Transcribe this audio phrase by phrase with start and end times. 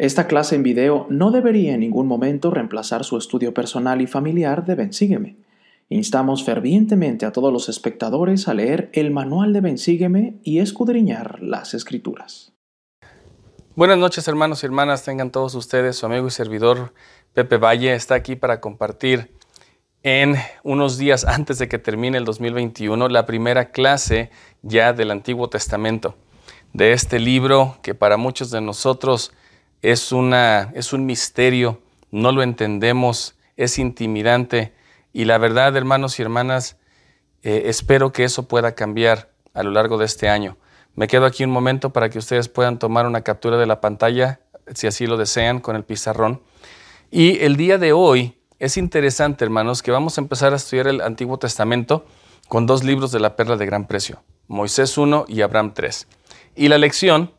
[0.00, 4.64] Esta clase en video no debería en ningún momento reemplazar su estudio personal y familiar
[4.64, 5.38] de Bensígueme.
[5.88, 11.74] Instamos fervientemente a todos los espectadores a leer el manual de Bensígueme y escudriñar las
[11.74, 12.52] escrituras.
[13.74, 16.94] Buenas noches hermanos y hermanas, tengan todos ustedes, su amigo y servidor
[17.34, 19.34] Pepe Valle está aquí para compartir
[20.04, 24.30] en unos días antes de que termine el 2021 la primera clase
[24.62, 26.14] ya del Antiguo Testamento,
[26.72, 29.32] de este libro que para muchos de nosotros
[29.82, 31.80] es, una, es un misterio,
[32.10, 34.72] no lo entendemos, es intimidante
[35.12, 36.76] y la verdad, hermanos y hermanas,
[37.42, 40.56] eh, espero que eso pueda cambiar a lo largo de este año.
[40.94, 44.40] Me quedo aquí un momento para que ustedes puedan tomar una captura de la pantalla,
[44.74, 46.42] si así lo desean, con el pizarrón.
[47.10, 51.00] Y el día de hoy es interesante, hermanos, que vamos a empezar a estudiar el
[51.00, 52.04] Antiguo Testamento
[52.48, 56.06] con dos libros de la perla de gran precio, Moisés 1 y Abraham 3.
[56.56, 57.32] Y la lección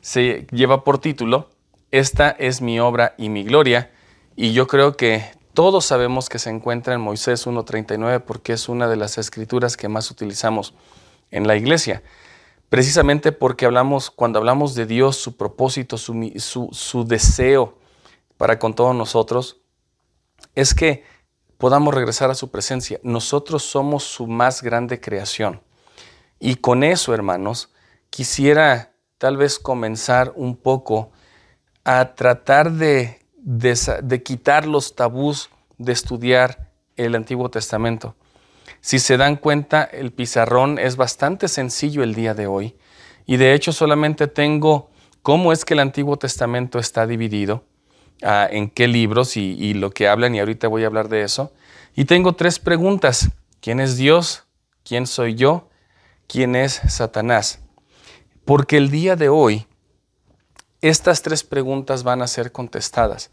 [0.00, 1.48] se lleva por título
[1.90, 3.90] esta es mi obra y mi gloria.
[4.36, 5.24] Y yo creo que
[5.54, 9.88] todos sabemos que se encuentra en Moisés 1.39 porque es una de las escrituras que
[9.88, 10.74] más utilizamos
[11.30, 12.02] en la iglesia.
[12.68, 17.78] Precisamente porque hablamos, cuando hablamos de Dios, su propósito, su, su deseo
[18.36, 19.60] para con todos nosotros,
[20.54, 21.04] es que
[21.56, 23.00] podamos regresar a su presencia.
[23.02, 25.62] Nosotros somos su más grande creación.
[26.38, 27.70] Y con eso, hermanos,
[28.10, 31.10] quisiera tal vez comenzar un poco
[31.90, 38.14] a tratar de, de, quitar los tabús de estudiar el Antiguo Testamento.
[38.82, 42.76] Si se dan cuenta, el pizarrón es bastante sencillo el día de hoy
[43.24, 44.90] y de hecho solamente tengo
[45.22, 47.64] cómo es que el Antiguo Testamento está dividido,
[48.22, 51.22] ah, en qué libros y, y, lo que hablan y ahorita voy a hablar de
[51.22, 51.54] eso.
[51.96, 53.30] Y tengo tres preguntas.
[53.62, 54.44] ¿Quién es Dios?
[54.84, 55.70] ¿Quién soy yo?
[56.26, 57.60] ¿Quién es Satanás?
[58.44, 59.66] Porque el día de hoy
[60.80, 63.30] estas tres preguntas van a ser contestadas.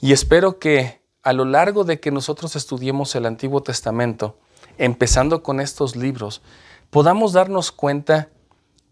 [0.00, 4.38] Y espero que a lo largo de que nosotros estudiemos el Antiguo Testamento,
[4.78, 6.42] empezando con estos libros,
[6.90, 8.28] podamos darnos cuenta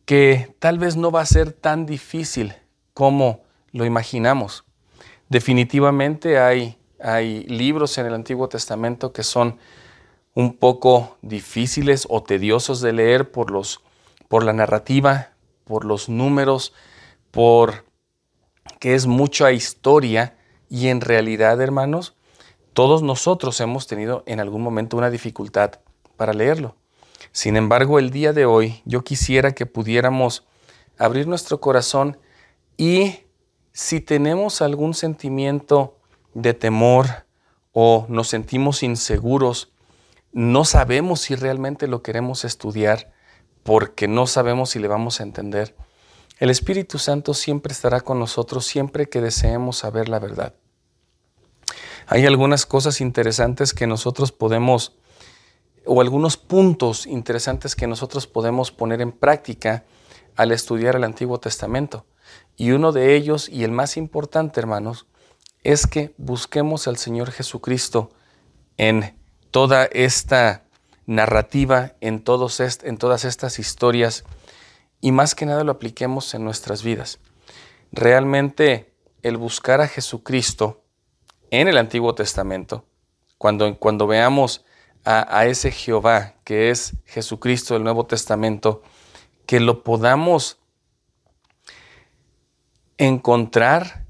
[0.05, 2.55] que tal vez no va a ser tan difícil
[2.93, 4.65] como lo imaginamos.
[5.29, 9.59] Definitivamente hay, hay libros en el Antiguo Testamento que son
[10.35, 13.81] un poco difíciles o tediosos de leer por, los,
[14.29, 15.31] por la narrativa,
[15.65, 16.73] por los números,
[17.35, 17.85] por
[18.79, 20.37] que es mucha historia
[20.71, 22.15] y en realidad, hermanos,
[22.73, 25.81] todos nosotros hemos tenido en algún momento una dificultad
[26.17, 26.77] para leerlo.
[27.33, 30.47] Sin embargo, el día de hoy yo quisiera que pudiéramos
[30.99, 32.19] abrir nuestro corazón
[32.77, 33.21] y
[33.73, 35.99] si tenemos algún sentimiento
[36.35, 37.27] de temor
[37.73, 39.73] o nos sentimos inseguros,
[40.33, 43.13] no sabemos si realmente lo queremos estudiar
[43.65, 45.75] porque no sabemos si le vamos a entender,
[46.39, 50.55] el Espíritu Santo siempre estará con nosotros siempre que deseemos saber la verdad.
[52.07, 54.97] Hay algunas cosas interesantes que nosotros podemos,
[55.87, 59.85] o algunos puntos interesantes que nosotros podemos poner en práctica
[60.37, 62.05] al estudiar el Antiguo Testamento.
[62.57, 65.07] Y uno de ellos, y el más importante, hermanos,
[65.63, 68.11] es que busquemos al Señor Jesucristo
[68.77, 69.19] en
[69.51, 70.65] toda esta
[71.07, 74.25] narrativa, en, todas estas historias
[75.05, 77.19] y más que nada lo apliquemos en nuestras vidas.
[77.93, 80.83] Realmente el buscar a Jesucristo
[81.51, 82.87] en el Antiguo Testamento,
[83.37, 84.65] cuando, cuando veamos
[85.05, 88.83] a, a ese Jehová que es Jesucristo del Nuevo Testamento,
[89.45, 90.57] que lo podamos
[92.97, 94.07] encontrar,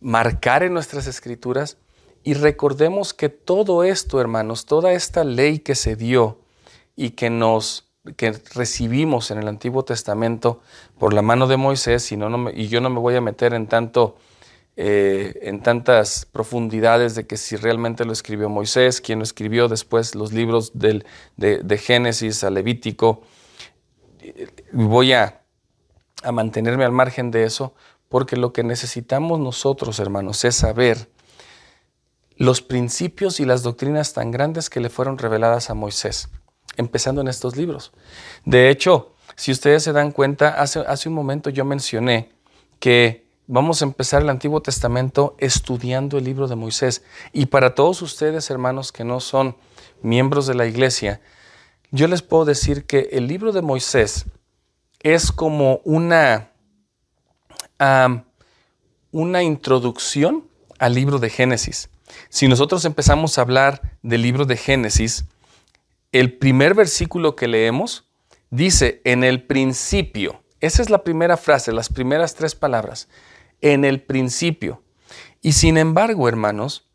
[0.00, 1.78] marcar en nuestras escrituras
[2.24, 6.40] y recordemos que todo esto, hermanos, toda esta ley que se dio
[6.96, 10.60] y que nos que recibimos en el Antiguo Testamento
[10.98, 14.16] por la mano de Moisés, y, yo no me voy a meter en, tanto,
[14.76, 20.16] eh, en tantas profundidades de que si realmente lo escribió Moisés, quién lo escribió después
[20.16, 23.22] los libros del, de, Génesis a Levítico.
[24.72, 25.42] Voy a,
[26.24, 27.74] a mantenerme al margen de eso,
[28.08, 31.08] porque lo que necesitamos nosotros, hermanos, es saber
[32.36, 36.28] los principios y las doctrinas tan grandes que le fueron reveladas a Moisés
[36.76, 37.92] empezando en estos libros.
[38.44, 42.32] De hecho, si ustedes se dan cuenta, hace, hace un momento yo mencioné
[42.80, 47.02] que vamos a empezar el Antiguo Testamento estudiando el libro de Moisés.
[47.32, 49.56] Y para todos ustedes, hermanos que no son
[50.02, 51.20] miembros de la iglesia,
[51.90, 54.24] yo les puedo decir que el libro de Moisés
[55.00, 56.50] es como una,
[59.10, 60.48] una introducción
[60.78, 61.90] al libro de Génesis.
[62.28, 65.26] Si nosotros empezamos a hablar del libro de Génesis,
[66.12, 68.08] el primer versículo que leemos
[68.50, 73.08] dice, en el principio, esa es la primera frase, las primeras tres palabras,
[73.60, 74.82] en el principio.
[75.40, 76.88] Y sin embargo, hermanos,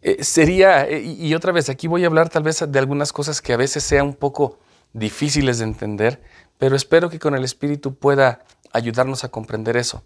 [0.00, 3.42] eh, sería, eh, y otra vez, aquí voy a hablar tal vez de algunas cosas
[3.42, 4.58] que a veces sean un poco
[4.92, 6.22] difíciles de entender,
[6.58, 10.02] pero espero que con el Espíritu pueda ayudarnos a comprender eso.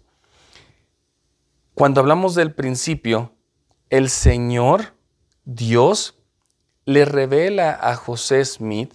[1.73, 3.33] Cuando hablamos del principio,
[3.89, 4.93] el Señor,
[5.45, 6.16] Dios,
[6.87, 8.93] le revela a José Smith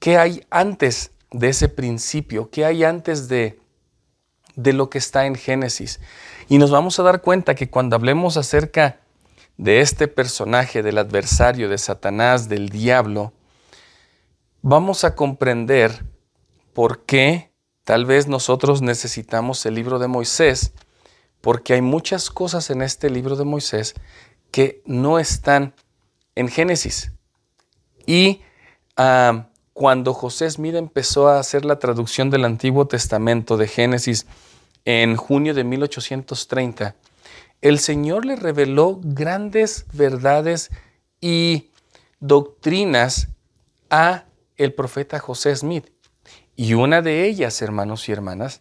[0.00, 3.60] qué hay antes de ese principio, qué hay antes de,
[4.56, 6.00] de lo que está en Génesis.
[6.48, 9.00] Y nos vamos a dar cuenta que cuando hablemos acerca
[9.58, 13.34] de este personaje, del adversario, de Satanás, del diablo,
[14.62, 16.06] vamos a comprender
[16.72, 17.52] por qué
[17.84, 20.72] tal vez nosotros necesitamos el libro de Moisés,
[21.42, 23.94] porque hay muchas cosas en este libro de Moisés
[24.50, 25.74] que no están
[26.34, 27.12] en Génesis.
[28.06, 28.40] Y
[29.72, 34.26] cuando José Smith empezó a hacer la traducción del Antiguo Testamento de Génesis
[34.84, 36.94] en junio de 1830,
[37.60, 40.70] el Señor le reveló grandes verdades
[41.20, 41.70] y
[42.20, 43.28] doctrinas
[43.90, 44.24] a
[44.56, 45.90] el profeta José Smith.
[46.56, 48.60] Y una de ellas, hermanos y hermanas,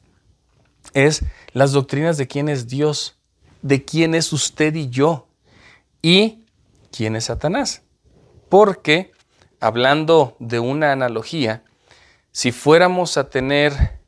[0.94, 3.18] es las doctrinas de quién es Dios,
[3.62, 5.28] de quién es usted y yo,
[6.02, 6.43] y
[6.96, 7.82] quién es Satanás.
[8.50, 9.12] Porque,
[9.60, 11.64] hablando de una analogía,
[12.32, 14.00] si fuéramos a tener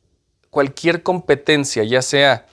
[0.50, 2.46] cualquier competencia, ya sea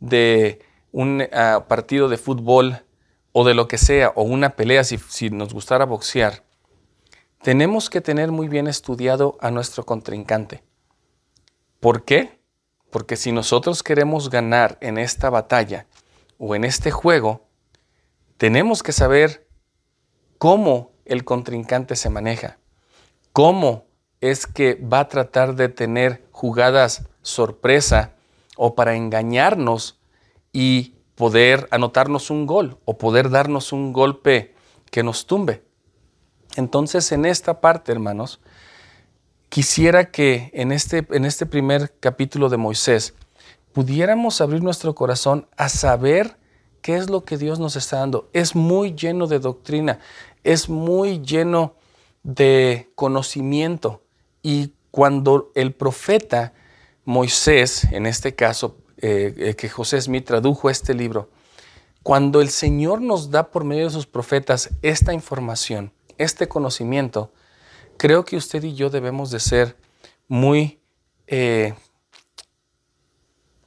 [0.00, 2.84] de un ah, partido de fútbol
[3.32, 6.44] o de lo que sea, o una pelea si, si nos gustara boxear,
[7.42, 10.62] tenemos que tener muy bien estudiado a nuestro contrincante.
[11.80, 12.38] ¿Por qué?
[12.90, 15.86] Porque si nosotros queremos ganar en esta batalla
[16.38, 17.48] o en este juego,
[18.36, 19.46] tenemos que saber
[20.42, 22.58] cómo el contrincante se maneja,
[23.32, 23.84] cómo
[24.20, 28.14] es que va a tratar de tener jugadas sorpresa
[28.56, 30.00] o para engañarnos
[30.52, 34.56] y poder anotarnos un gol o poder darnos un golpe
[34.90, 35.62] que nos tumbe.
[36.56, 38.40] Entonces, en esta parte, hermanos,
[39.48, 43.14] quisiera que en este, en este primer capítulo de Moisés
[43.72, 46.36] pudiéramos abrir nuestro corazón a saber
[46.82, 48.28] qué es lo que Dios nos está dando.
[48.32, 50.00] Es muy lleno de doctrina,
[50.44, 51.74] es muy lleno
[52.22, 54.02] de conocimiento.
[54.42, 56.52] Y cuando el profeta
[57.04, 61.30] Moisés, en este caso, eh, eh, que José Smith tradujo este libro,
[62.02, 67.32] cuando el Señor nos da por medio de sus profetas esta información, este conocimiento,
[67.96, 69.76] creo que usted y yo debemos de ser
[70.28, 70.80] muy
[71.26, 71.74] eh,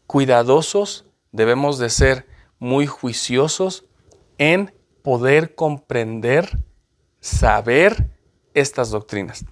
[0.07, 2.25] cuidadosos, debemos de ser
[2.60, 3.86] muy juiciosos
[4.38, 4.74] en
[5.06, 6.57] poder comprender,
[7.22, 8.10] saber
[8.54, 9.46] estas doctrinas.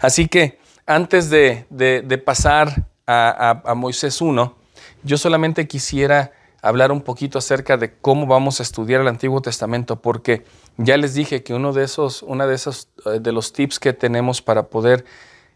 [0.00, 4.56] Así que antes de pasar a, Moisés 1,
[5.02, 6.32] yo solamente quisiera
[6.62, 10.44] hablar un poquito acerca de cómo vamos a estudiar el Antiguo Testamento, porque
[10.76, 13.92] ya les dije que uno de esos, una de esos eh, de los tips que
[13.92, 15.04] tenemos para poder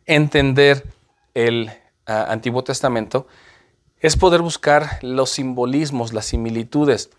[0.06, 0.84] entender
[1.34, 1.70] el
[2.06, 3.26] ah, Antiguo Testamento
[4.00, 7.10] es poder buscar los simbolismos, las similitudes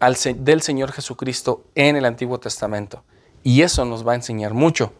[0.00, 3.04] del Señor Jesucristo en el Antiguo Testamento.
[3.42, 4.92] Y eso nos va a enseñar mucho.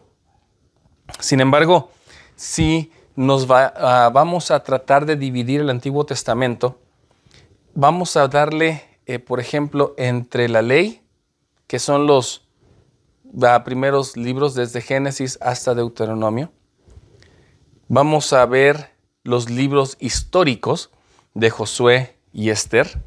[1.19, 1.91] Sin embargo,
[2.37, 6.81] si nos ah, vamos a tratar de dividir el Antiguo Testamento.
[7.75, 11.03] Vamos a darle, eh, por ejemplo, entre la ley,
[11.67, 12.49] que son los
[13.43, 16.51] ah, primeros libros desde Génesis hasta Deuteronomio.
[17.89, 20.91] Vamos a ver los libros históricos
[21.35, 23.03] de Josué y Esther.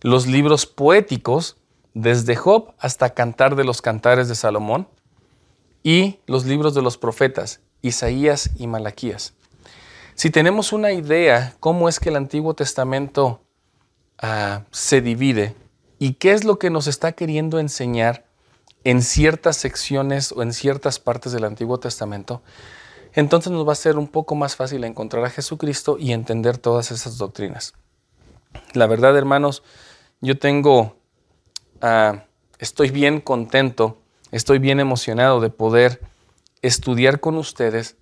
[0.00, 1.56] Los libros poéticos
[1.94, 4.88] desde Job hasta Cantar de los Cantares de Salomón.
[5.82, 9.34] Y los libros de los profetas, Isaías y Malaquías.
[10.14, 13.40] Si tenemos una idea cómo es que el Antiguo Testamento
[14.18, 15.54] ah, se divide
[15.98, 18.26] y qué es lo que nos está queriendo enseñar
[18.84, 22.42] en ciertas secciones o en ciertas partes del Antiguo Testamento,
[23.12, 26.90] entonces nos va a ser un poco más fácil encontrar a Jesucristo y entender todas
[26.90, 27.74] esas doctrinas.
[28.74, 29.62] La verdad, hermanos,
[30.20, 30.96] yo tengo,
[31.80, 32.24] ah,
[32.58, 33.98] estoy bien contento,
[34.30, 36.00] estoy bien emocionado de poder
[36.62, 37.96] estudiar con ustedes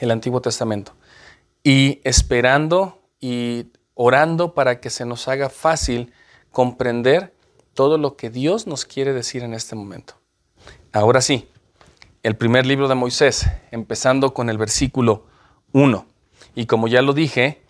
[0.00, 0.92] el Antiguo Testamento
[1.62, 6.12] y esperando y orando para que se nos haga fácil
[6.52, 7.34] comprender
[7.74, 10.14] todo lo que Dios nos quiere decir en este momento.
[10.92, 11.48] Ahora sí,
[12.22, 15.26] el primer libro de Moisés, empezando con el versículo
[15.72, 16.06] 1.
[16.54, 17.62] Y como ya lo dije,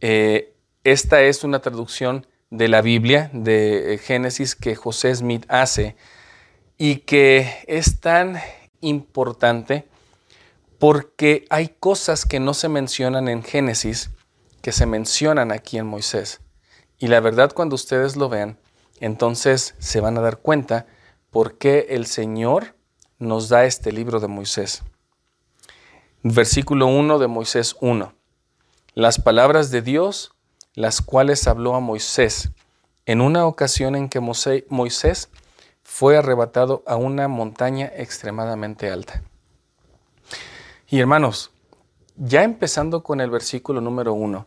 [0.00, 5.96] eh, esta es una traducción de la Biblia, de Génesis, que José Smith hace
[6.78, 8.38] y que es tan
[8.80, 9.86] importante
[10.78, 14.10] porque hay cosas que no se mencionan en Génesis,
[14.62, 16.40] que se mencionan aquí en Moisés.
[16.98, 18.58] Y la verdad cuando ustedes lo vean,
[19.00, 20.86] entonces se van a dar cuenta
[21.30, 22.74] por qué el Señor
[23.18, 24.82] nos da este libro de Moisés.
[26.22, 28.12] Versículo 1 de Moisés 1.
[28.94, 30.32] Las palabras de Dios,
[30.74, 32.50] las cuales habló a Moisés
[33.06, 35.30] en una ocasión en que Moisés
[35.82, 39.22] fue arrebatado a una montaña extremadamente alta.
[40.86, 41.50] Y hermanos,
[42.16, 44.46] ya empezando con el versículo número 1,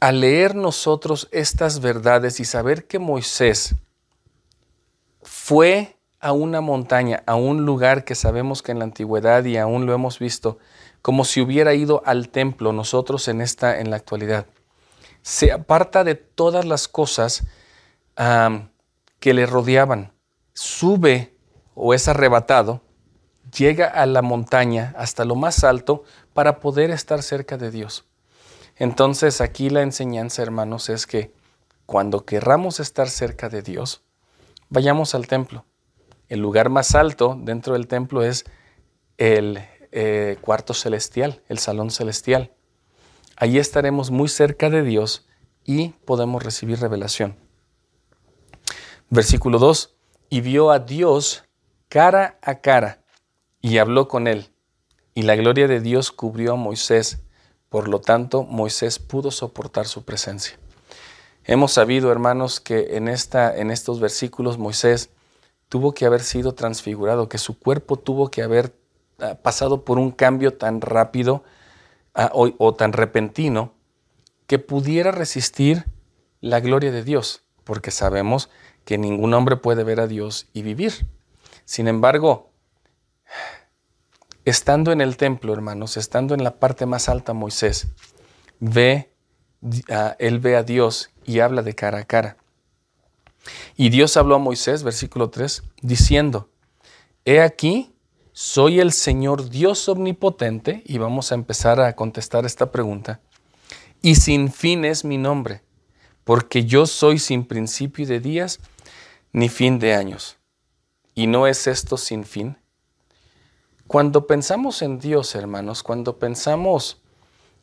[0.00, 3.76] al leer nosotros estas verdades y saber que Moisés
[5.22, 9.86] fue a una montaña, a un lugar que sabemos que en la antigüedad y aún
[9.86, 10.58] lo hemos visto,
[11.02, 14.46] como si hubiera ido al templo nosotros en esta en la actualidad.
[15.22, 17.44] Se aparta de todas las cosas
[19.18, 20.12] que le rodeaban,
[20.52, 21.34] sube
[21.74, 22.82] o es arrebatado,
[23.56, 28.04] llega a la montaña hasta lo más alto para poder estar cerca de Dios.
[28.76, 31.32] Entonces aquí la enseñanza, hermanos, es que
[31.86, 34.02] cuando querramos estar cerca de Dios,
[34.68, 35.64] vayamos al templo.
[36.28, 38.44] El lugar más alto dentro del templo es
[39.18, 39.60] el
[39.92, 42.52] eh, cuarto celestial, el salón celestial.
[43.40, 45.26] Allí estaremos muy cerca de Dios
[45.64, 47.36] y podemos recibir revelación.
[49.08, 49.96] Versículo 2.
[50.28, 51.44] Y vio a Dios
[51.88, 53.02] cara a cara
[53.60, 54.52] y habló con él.
[55.14, 57.24] Y la gloria de Dios cubrió a Moisés
[57.70, 60.58] por lo tanto, Moisés pudo soportar su presencia.
[61.44, 65.08] Hemos sabido, hermanos, que en, esta, en estos versículos Moisés
[65.68, 68.74] tuvo que haber sido transfigurado, que su cuerpo tuvo que haber
[69.20, 71.44] ah, pasado por un cambio tan rápido
[72.14, 73.74] o tan repentino
[74.46, 75.84] que pudiera resistir
[76.40, 78.50] la gloria de Dios, porque sabemos
[78.84, 81.06] que ningún hombre puede ver a Dios y vivir.
[81.64, 82.50] Sin embargo,
[84.44, 87.88] Estando en el templo, hermanos, estando en la parte más alta, Moisés
[88.58, 89.12] ve,
[90.18, 92.36] él ve a Dios y habla de cara a cara.
[93.76, 96.48] Y Dios habló a Moisés, versículo 3, diciendo,
[97.24, 97.94] He aquí,
[98.42, 103.20] soy el Señor Dios omnipotente, y vamos a empezar a contestar esta pregunta,
[104.00, 105.60] y sin fin es mi nombre,
[106.24, 108.58] porque yo soy sin principio de días
[109.34, 110.38] ni fin de años.
[111.14, 112.56] ¿Y no es esto sin fin?
[113.86, 117.02] Cuando pensamos en Dios, hermanos, cuando pensamos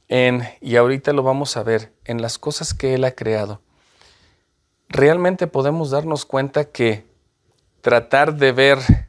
[0.08, 3.62] en, y ahorita lo vamos a ver, en las cosas que Él ha creado,
[4.90, 7.04] realmente podemos darnos cuenta que
[7.82, 9.07] tratar de ver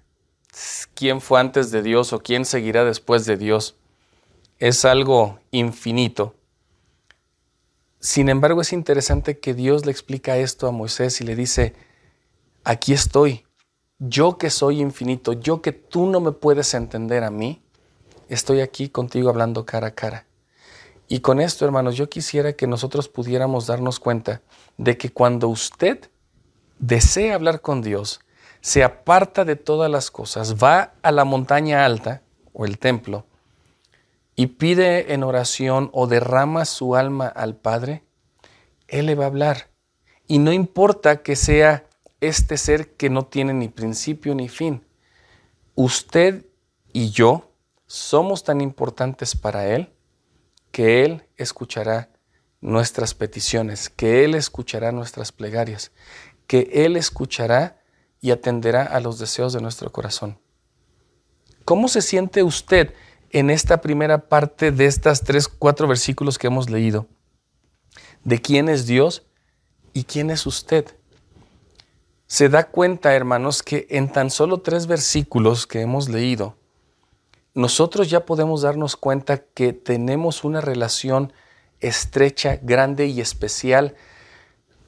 [0.95, 3.77] quién fue antes de Dios o quién seguirá después de Dios
[4.59, 6.35] es algo infinito.
[8.01, 11.75] Sin embargo, es interesante que Dios le explica esto a Moisés y le dice,
[12.65, 13.45] aquí estoy,
[13.99, 17.61] yo que soy infinito, yo que tú no me puedes entender a mí,
[18.29, 20.27] estoy aquí contigo hablando cara a cara.
[21.09, 24.43] Y con esto, hermanos, yo quisiera que nosotros pudiéramos darnos cuenta
[24.77, 26.11] de que cuando usted
[26.79, 28.21] desea hablar con Dios,
[28.69, 32.21] se aparta de todas las cosas, va a la montaña alta
[32.53, 33.25] o el templo
[34.37, 38.05] y pide en oración o derrama su alma al Padre,
[38.87, 39.71] Él le va a hablar.
[40.27, 41.87] Y no importa que sea
[42.21, 44.85] este ser que no tiene ni principio ni fin.
[45.75, 46.45] Usted
[46.93, 47.51] y yo
[47.87, 49.95] somos tan importantes para Él
[50.73, 52.11] que Él escuchará
[52.61, 55.91] nuestras peticiones, que Él escuchará nuestras plegarias,
[56.47, 57.78] que Él escuchará
[58.21, 60.39] y atenderá a los deseos de nuestro corazón.
[61.65, 62.95] ¿Cómo se siente usted
[63.31, 67.07] en esta primera parte de estas tres, cuatro versículos que hemos leído?
[68.25, 69.25] ¿De quién es Dios
[69.93, 70.99] y quién es usted?
[72.29, 76.57] se da cuenta, hermanos, que en tan solo tres versículos que hemos leído,
[77.55, 81.33] nosotros ya podemos darnos cuenta que tenemos una relación
[81.81, 83.97] estrecha, grande y especial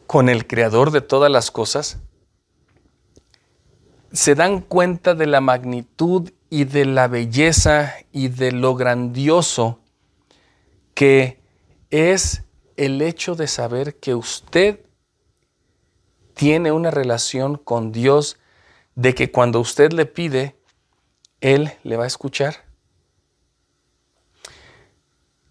[0.06, 1.96] con el Creador de todas las cosas.
[4.12, 9.78] Se dan cuenta de la magnitud y de la belleza y de lo grandioso
[10.94, 11.40] que
[11.90, 12.42] es
[12.76, 14.80] el hecho de saber que usted
[16.34, 18.38] tiene una relación con Dios
[18.96, 20.56] de que cuando usted le pide,
[21.40, 22.64] Él le va a escuchar.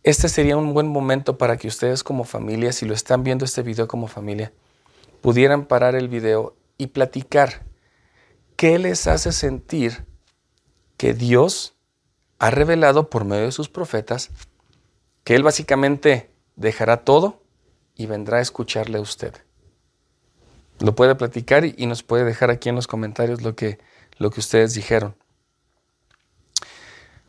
[0.04, 3.62] Este sería un buen momento para que ustedes como familia, si lo están viendo este
[3.62, 4.52] video como familia,
[5.22, 7.69] pudieran parar el video y platicar
[8.60, 10.06] qué les hace sentir
[10.98, 11.74] que Dios
[12.40, 14.32] ha revelado por medio de sus profetas
[15.24, 17.42] que Él básicamente dejará todo
[17.96, 19.34] y vendrá a escucharle a usted
[20.80, 23.80] lo puede platicar y, nos puede dejar aquí en los comentarios lo que,
[24.18, 25.16] lo que ustedes dijeron.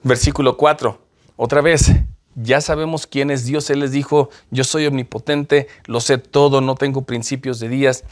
[0.03, 1.01] Versículo 4.
[1.37, 1.91] Otra vez,
[2.37, 3.69] ya sabemos quién es Dios.
[3.71, 8.05] Él les dijo, yo soy omnipotente, lo sé todo, no tengo principios de días.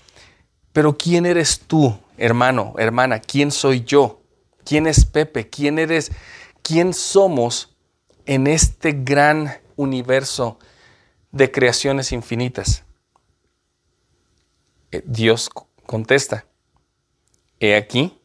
[0.72, 3.20] Pero ¿quién eres tú, hermano, hermana?
[3.20, 4.20] ¿Quién soy yo?
[4.64, 5.48] ¿Quién es Pepe?
[5.48, 6.12] ¿Quién eres?
[6.62, 7.74] ¿Quién somos
[8.26, 10.58] en este gran universo
[11.32, 12.84] de creaciones infinitas?
[14.90, 15.50] Eh, Dios
[15.86, 16.46] contesta,
[17.60, 18.18] he aquí,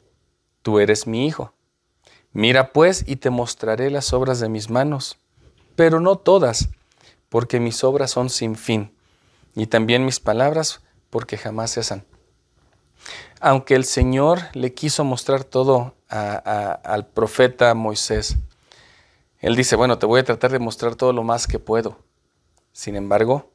[0.62, 1.53] tú eres mi hijo.
[2.31, 5.17] Mira pues y te mostraré las obras de mis manos,
[5.75, 6.69] pero no todas,
[7.29, 8.91] porque mis obras son sin fin,
[9.55, 12.05] y también mis palabras, porque jamás cesan.
[13.45, 18.38] Aunque el Señor le quiso mostrar todo al profeta Moisés,
[19.39, 22.00] él dice, bueno, te voy a tratar de mostrar todo lo más que puedo.
[22.71, 23.51] Sin embargo,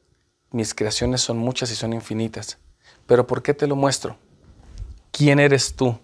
[0.51, 2.59] mis creaciones son muchas y son infinitas.
[3.07, 4.15] Pero ¿por qué te lo muestro?
[5.11, 5.97] ¿Quién eres tú?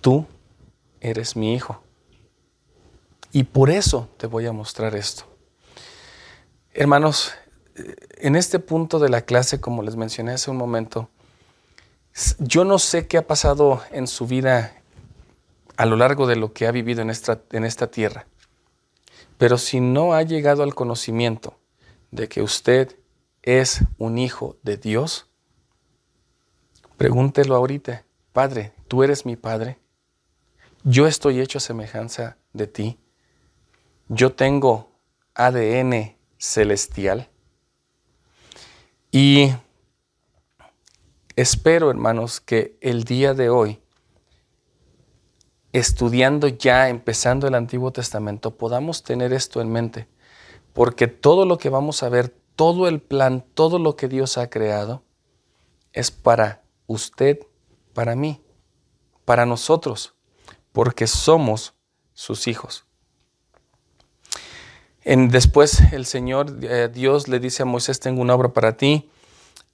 [0.00, 0.26] Tú
[1.00, 1.80] eres mi hijo.
[3.30, 5.26] Y por eso te voy a mostrar esto.
[6.72, 7.34] Hermanos,
[8.16, 11.08] en este punto de la clase, como les mencioné hace un momento,
[12.38, 14.74] yo no sé qué ha pasado en su vida
[15.76, 18.26] a lo largo de lo que ha vivido en esta, en esta tierra,
[19.38, 21.58] pero si no ha llegado al conocimiento
[22.10, 22.96] de que usted
[23.42, 25.28] es un hijo de Dios,
[26.96, 29.78] pregúntelo ahorita, Padre, ¿tú eres mi Padre?
[30.84, 32.98] Yo estoy hecho a semejanza de ti.
[34.08, 34.90] Yo tengo
[35.34, 37.28] ADN celestial.
[39.10, 39.52] Y
[41.40, 43.80] espero, hermanos, que el día de hoy,
[45.72, 50.08] estudiando ya, empezando el Antiguo Testamento, podamos tener esto en mente.
[50.72, 54.50] Porque todo lo que vamos a ver, todo el plan, todo lo que Dios ha
[54.50, 55.04] creado,
[55.92, 57.38] es para usted,
[57.94, 58.42] para mí,
[59.24, 60.14] para nosotros,
[60.72, 61.74] porque somos
[62.14, 62.84] sus hijos.
[65.02, 69.08] En, después el Señor eh, Dios le dice a Moisés, tengo una obra para ti,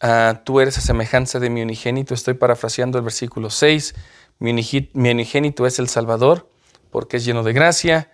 [0.01, 2.15] Ah, tú eres a semejanza de mi unigénito.
[2.15, 3.95] Estoy parafraseando el versículo 6.
[4.39, 6.49] Mi, unigénito es el Salvador,
[6.91, 8.11] porque es lleno de gracia.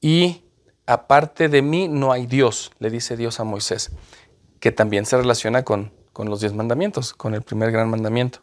[0.00, 0.44] Y
[0.86, 3.92] aparte de mí no hay Dios, le dice Dios a Moisés,
[4.58, 8.40] que también se relaciona con, con los diez mandamientos, con el primer gran mandamiento.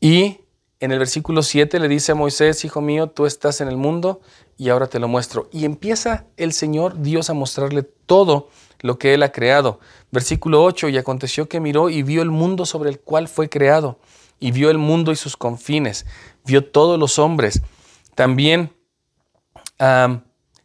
[0.00, 0.40] Y
[0.80, 4.20] en el versículo 7 le dice a Moisés, Hijo mío, tú estás en el mundo
[4.56, 5.48] y ahora te lo muestro.
[5.52, 8.48] Y empieza el Señor Dios a mostrarle todo
[8.80, 9.80] lo que Él ha creado.
[10.10, 13.98] Versículo 8, y aconteció que miró y vio el mundo sobre el cual fue creado,
[14.38, 16.06] y vio el mundo y sus confines,
[16.44, 17.62] vio todos los hombres.
[18.14, 18.72] También,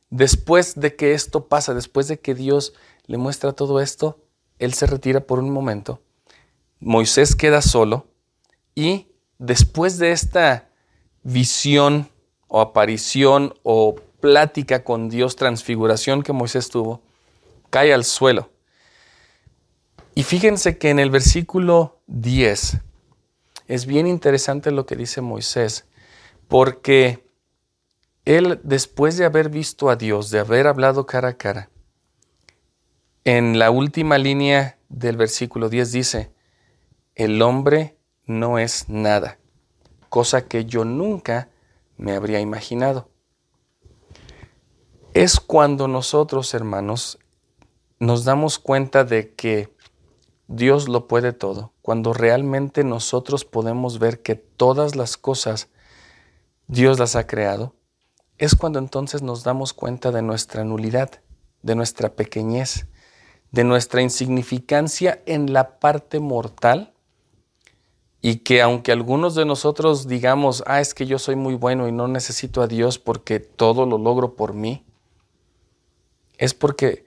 [0.10, 2.74] después de que esto pasa, después de que Dios
[3.06, 4.20] le muestra todo esto,
[4.60, 6.02] Él se retira por un momento,
[6.80, 8.08] Moisés queda solo,
[8.74, 10.70] y después de esta
[11.24, 12.10] visión
[12.48, 17.02] o aparición o plática con Dios, transfiguración que Moisés tuvo,
[17.76, 18.52] cae al suelo.
[20.14, 22.80] Y fíjense que en el versículo 10
[23.68, 25.86] es bien interesante lo que dice Moisés,
[26.48, 27.28] porque
[28.24, 31.70] él, después de haber visto a Dios, de haber hablado cara a cara,
[33.26, 36.32] en la última línea del versículo 10 dice,
[37.14, 39.38] el hombre no es nada,
[40.08, 41.50] cosa que yo nunca
[41.98, 43.10] me habría imaginado.
[45.14, 47.20] Es cuando nosotros, hermanos,
[48.00, 49.74] nos damos cuenta de que
[50.48, 55.70] Dios lo puede todo, cuando realmente nosotros podemos ver que todas las cosas
[56.68, 57.74] Dios las ha creado,
[58.38, 61.22] es cuando entonces nos damos cuenta de nuestra nulidad,
[61.62, 62.88] de nuestra pequeñez,
[63.52, 66.94] de nuestra insignificancia en la parte mortal
[68.22, 71.92] y que aunque algunos de nosotros digamos, ah, es que yo soy muy bueno y
[71.92, 74.84] no necesito a Dios porque todo lo logro por mí,
[76.38, 77.06] es porque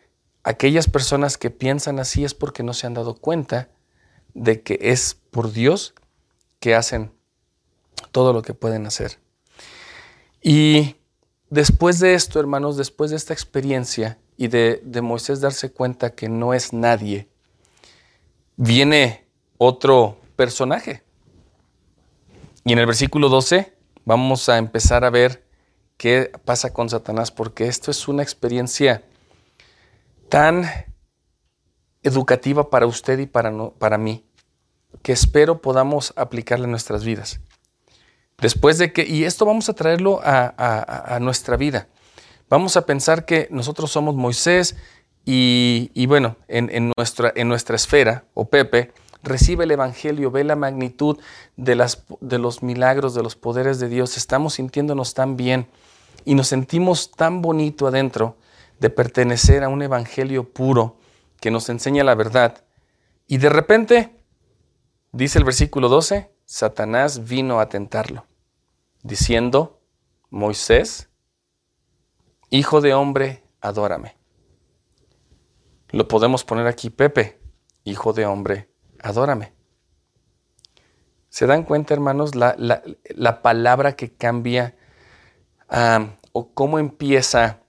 [0.48, 3.68] aquellas personas que piensan así es porque no se han dado cuenta
[4.32, 5.94] de que es por Dios
[6.58, 7.12] que hacen
[8.12, 9.18] todo lo que pueden hacer.
[10.42, 10.96] Y
[11.50, 16.54] después de esto, hermanos, después de esta experiencia y de, Moisés darse cuenta que no
[16.54, 17.28] es nadie,
[18.56, 19.26] viene
[19.58, 21.02] otro personaje.
[22.64, 23.74] Y en el versículo 12
[24.06, 25.44] vamos a empezar a ver
[25.98, 29.04] qué pasa con Satanás, porque esto es una experiencia
[30.28, 30.64] tan
[32.02, 34.24] educativa para usted y para, para mí,
[35.02, 37.40] que espero podamos aplicarla en nuestras vidas.
[38.38, 41.88] Después de que, y esto vamos a traerlo a, nuestra vida.
[42.48, 44.76] Vamos a pensar que nosotros somos Moisés
[45.24, 51.18] y, bueno, en, nuestra, en nuestra esfera, o Pepe, recibe el Evangelio, ve la magnitud
[51.56, 55.66] de, las, de los milagros, de los poderes de Dios, estamos sintiéndonos tan bien
[56.24, 58.36] y nos sentimos tan bonito adentro
[58.78, 60.98] de pertenecer a un evangelio puro
[61.40, 62.64] que nos enseña la verdad.
[63.26, 64.16] Y de repente,
[65.12, 68.26] dice el versículo 12, Satanás vino a tentarlo,
[69.02, 69.80] diciendo,
[70.30, 71.08] Moisés,
[72.50, 74.16] hijo de hombre, adórame.
[75.90, 77.40] Lo podemos poner aquí, Pepe,
[77.84, 78.68] hijo de hombre,
[79.00, 79.52] adórame.
[81.28, 84.76] ¿Se dan cuenta, hermanos, la, palabra que cambia
[86.32, 87.60] o cómo empieza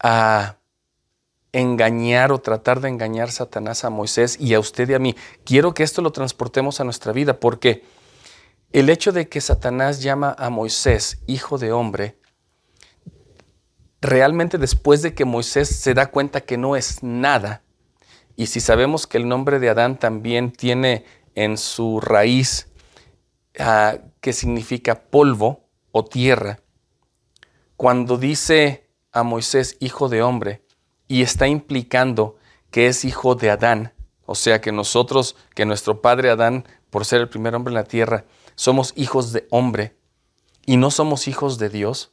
[0.00, 0.56] a
[1.52, 5.16] engañar o tratar de engañar Satanás a Moisés y a usted y a mí?
[5.44, 7.84] Quiero que esto lo transportemos a nuestra vida porque
[8.72, 12.18] el hecho de que Satanás llama a Moisés hijo de hombre
[14.00, 17.62] realmente después de que Moisés se da cuenta que no es nada,
[18.36, 22.68] y si sabemos que el nombre de Adán también tiene en su raíz
[23.58, 26.60] ah, que significa polvo o tierra,
[27.76, 28.87] cuando dice
[29.18, 30.62] a Moisés hijo de hombre
[31.06, 32.36] y está implicando
[32.70, 33.94] que es hijo de Adán,
[34.26, 37.84] o sea que nosotros, que nuestro padre Adán, por ser el primer hombre en la
[37.84, 39.96] tierra, somos hijos de hombre
[40.66, 42.12] y no somos hijos de Dios,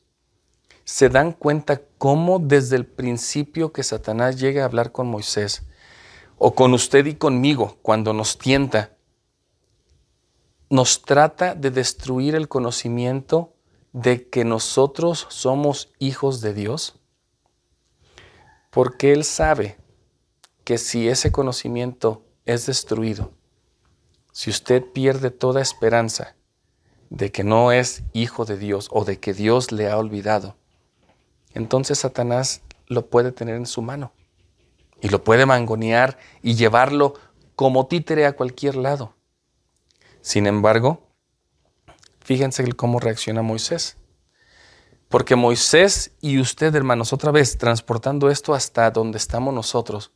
[0.85, 5.63] se dan cuenta cómo desde el principio que Satanás llega a hablar con Moisés,
[6.37, 8.95] o con usted y conmigo, cuando nos tienta,
[10.69, 13.54] nos trata de destruir el conocimiento
[13.95, 16.99] de que nosotros somos hijos de Dios,
[18.69, 19.77] porque Él sabe
[20.65, 23.31] que si ese conocimiento es destruido,
[24.33, 26.35] si usted pierde toda esperanza
[27.09, 30.57] de que no es hijo de Dios o de que Dios le ha olvidado,
[31.53, 34.11] entonces Satanás lo puede tener en su mano
[34.99, 37.13] y lo puede mangonear y llevarlo
[37.55, 39.15] como títere a cualquier lado.
[40.19, 41.04] Sin embargo,
[42.25, 43.97] fíjense cómo reacciona Moisés.
[45.07, 50.11] Porque Moisés y usted, hermanos, otra vez transportando esto hasta donde estamos nosotros,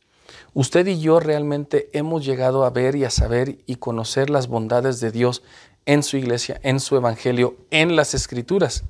[0.52, 5.00] usted y yo realmente hemos llegado a ver y a saber y conocer las bondades
[5.00, 5.42] de Dios
[5.86, 8.82] en su iglesia, en su evangelio, en las escrituras.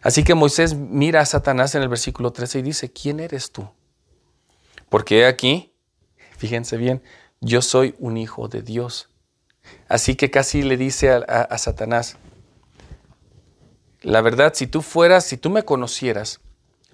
[0.00, 3.68] Así que Moisés mira a Satanás en el versículo 13 y dice, ¿quién eres tú?
[4.88, 5.72] Porque aquí,
[6.36, 7.02] fíjense bien,
[7.40, 9.08] yo soy un hijo de Dios.
[9.88, 12.16] Así que casi le dice a, Satanás,
[14.02, 16.40] la verdad, si tú fueras, si tú me conocieras,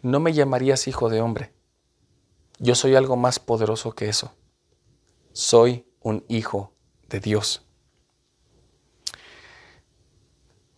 [0.03, 1.53] no me llamarías hijo de hombre.
[2.59, 4.35] Yo soy algo más poderoso que eso.
[5.33, 6.73] Soy un hijo
[7.09, 7.67] de Dios.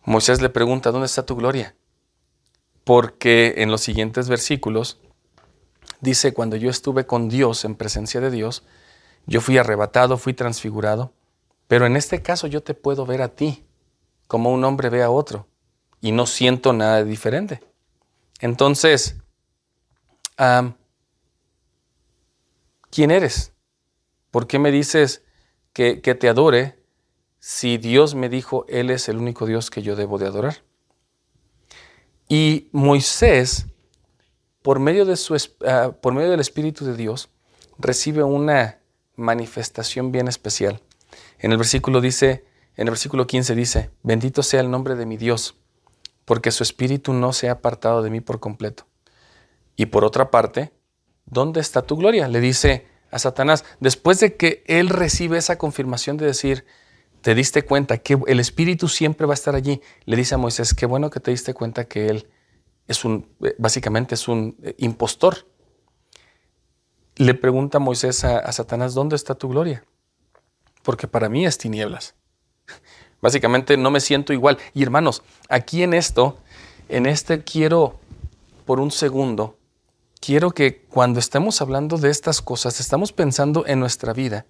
[0.03, 1.75] Moisés le pregunta, ¿dónde está tu gloria?
[2.87, 4.97] porque en los siguientes versículos
[5.99, 8.63] dice, cuando yo estuve con Dios, en presencia de Dios,
[9.25, 11.11] yo fui arrebatado, fui transfigurado,
[11.67, 13.65] pero en este caso yo te puedo ver a ti,
[14.27, 15.47] como un hombre ve a otro,
[16.01, 17.61] y no siento nada diferente.
[18.39, 19.17] Entonces,
[22.89, 23.53] ¿quién eres?
[24.31, 25.23] ¿Por qué me dices
[25.73, 26.79] que, que te adore
[27.39, 30.63] si Dios me dijo, Él es el único Dios que yo debo de adorar?
[32.29, 33.67] Y Moisés,
[34.61, 37.29] por medio, de su, ah, por medio del Espíritu de Dios,
[37.77, 38.79] recibe una
[39.15, 40.81] manifestación bien especial.
[41.39, 45.17] En el versículo dice, en el versículo 15 dice, bendito sea el nombre de mi
[45.17, 45.55] Dios,
[46.27, 48.85] porque su espíritu no se ha apartado de mí por completo.
[49.77, 50.73] Y por otra parte,
[51.25, 52.27] ¿dónde está tu gloria?
[52.27, 56.65] Le dice a Satanás, después de que él recibe esa confirmación de decir,
[57.21, 59.79] te diste cuenta que el Espíritu siempre va a estar allí.
[60.03, 62.27] Le dice a Moisés, qué bueno que te diste cuenta que él
[62.89, 65.47] es un, eh, básicamente es un eh, impostor.
[67.15, 69.85] Le pregunta Moisés a, Satanás, ¿dónde está tu gloria?
[70.83, 72.15] Porque para mí es tinieblas.
[73.21, 74.57] Básicamente no me siento igual.
[74.73, 76.37] Y hermanos, aquí en esto,
[76.89, 77.99] en este quiero,
[78.65, 79.57] por un segundo,
[80.19, 84.45] quiero que cuando estemos hablando de estas cosas, estamos pensando en nuestra vida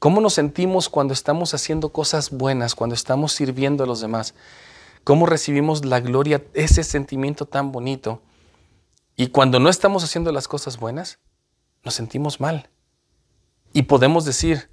[0.00, 4.34] ¿Cómo nos sentimos cuando estamos haciendo cosas buenas, cuando estamos sirviendo a los demás?
[5.04, 8.22] ¿Cómo recibimos la gloria, ese sentimiento tan bonito?
[9.14, 11.18] Y cuando no estamos haciendo las cosas buenas,
[11.84, 12.70] nos sentimos mal.
[13.74, 14.70] Y podemos decir,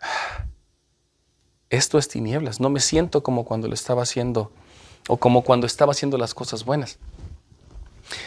[0.00, 0.46] ah,
[1.72, 4.52] esto es tinieblas, no me siento como cuando lo estaba haciendo
[5.08, 6.98] o como cuando estaba haciendo las cosas buenas.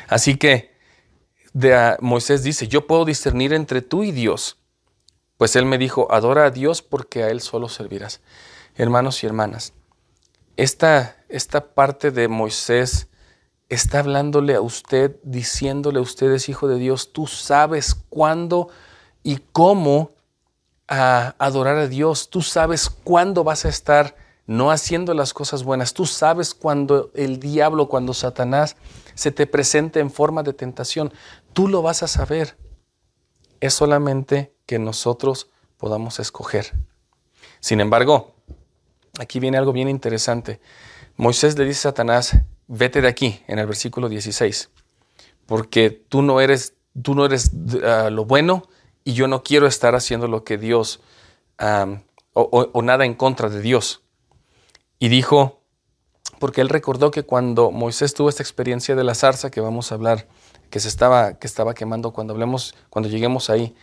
[0.08, 0.76] Así que
[1.54, 4.58] de, Moisés dice, yo puedo discernir entre tú y Dios
[5.38, 8.22] pues él me dijo, adora a Dios porque a Él solo servirás.
[8.76, 9.74] Hermanos y hermanas,
[10.58, 13.08] esta, esta parte de Moisés
[13.68, 18.70] está hablándole a usted, diciéndole a usted es hijo de Dios, tú sabes cuándo
[19.24, 20.12] y cómo
[20.88, 24.16] a adorar a Dios, tú sabes cuándo vas a estar
[24.48, 25.94] no haciendo las cosas buenas.
[25.94, 28.76] Tú sabes cuando el diablo, cuando Satanás
[29.16, 31.12] se te presente en forma de tentación.
[31.54, 32.58] Tú lo vas a saber.
[33.60, 36.74] Es solamente que nosotros podamos escoger.
[37.60, 38.36] Sin embargo,
[39.20, 40.60] aquí viene algo bien interesante.
[41.18, 44.70] Moisés le dice a Satanás, vete de aquí, en el versículo 16,
[45.46, 47.52] porque tú no eres, tú no eres
[47.84, 48.68] ah, lo bueno
[49.06, 51.00] y yo no quiero estar haciendo lo que Dios,
[52.34, 54.02] o nada en contra de Dios.
[55.00, 55.62] Y dijo,
[56.40, 59.96] porque él recordó que cuando Moisés tuvo esta experiencia de la zarza que vamos a
[59.96, 60.28] hablar,
[60.70, 63.76] que se estaba, que estaba quemando, cuando hablemos, cuando lleguemos ahí,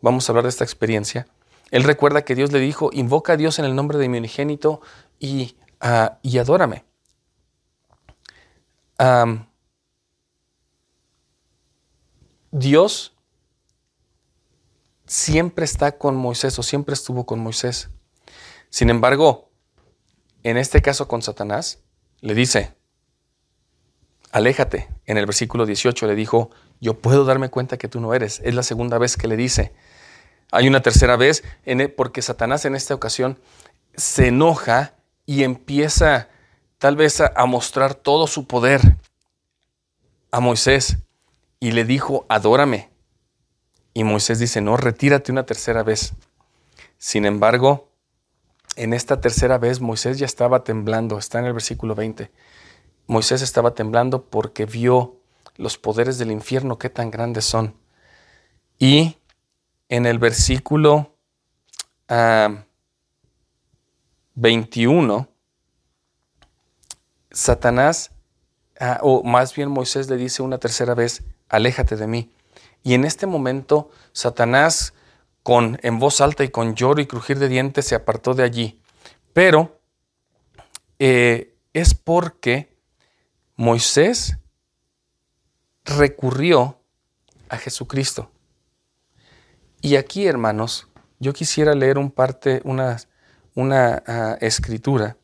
[0.00, 1.28] vamos a hablar de esta experiencia.
[1.70, 4.80] Él recuerda que Dios le dijo, invoca a Dios en el nombre de mi unigénito
[5.18, 6.84] y, uh, y adórame.
[12.50, 13.11] Dios
[15.12, 17.90] siempre está con Moisés o siempre estuvo con Moisés.
[18.70, 19.50] Sin embargo,
[20.42, 21.80] en este caso con Satanás,
[22.22, 22.74] le dice,
[24.30, 24.88] aléjate.
[25.04, 28.40] En el versículo 18 le dijo, yo puedo darme cuenta que tú no eres.
[28.42, 29.74] Es la segunda vez que le dice.
[30.50, 33.38] Hay una tercera vez e, porque Satanás en esta ocasión
[33.94, 34.94] se enoja
[35.26, 36.30] y empieza
[36.78, 38.96] tal vez a, a mostrar todo su poder
[40.30, 40.96] a Moisés
[41.60, 42.91] y le dijo, adórame.
[43.94, 46.14] Y Moisés dice, no, retírate una tercera vez.
[46.98, 47.88] Sin embargo,
[48.76, 52.30] en esta tercera vez Moisés ya estaba temblando, está en el versículo 20.
[53.06, 55.16] Moisés estaba temblando porque vio
[55.56, 57.74] los poderes del infierno, qué tan grandes son.
[58.78, 59.16] Y
[59.88, 61.14] en el versículo
[64.34, 65.28] 21, ah,
[67.30, 68.10] Satanás,
[68.80, 72.32] ah, o más bien Moisés le dice una tercera vez, aléjate de mí.
[72.82, 74.94] Y en este momento Satanás
[75.42, 78.80] con en voz alta y con lloro y crujir de dientes se apartó de allí.
[79.32, 79.80] Pero
[80.98, 82.76] eh, es porque
[83.56, 84.38] Moisés
[85.84, 86.78] recurrió
[87.48, 88.30] a Jesucristo.
[89.80, 92.98] Y aquí, hermanos, yo quisiera leer un parte, una,
[93.54, 95.16] una ah, escritura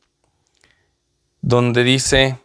[1.41, 2.39] donde dice,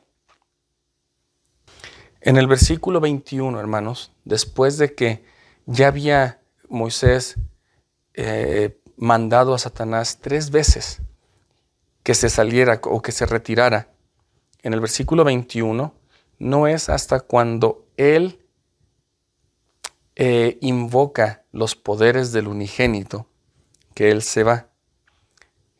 [2.25, 5.25] en el versículo 21, hermanos, después de que
[5.65, 7.35] ya había Moisés
[8.13, 11.01] eh, mandado a Satanás tres veces
[12.01, 13.89] que se saliera o que se retirara.
[14.61, 15.93] En el versículo 21
[16.39, 18.39] no es hasta cuando él
[20.15, 23.27] eh, invoca los poderes del unigénito
[23.93, 24.67] que él se va.